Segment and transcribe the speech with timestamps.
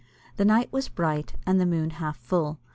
[0.37, 2.57] The night was bright, and the moon half full.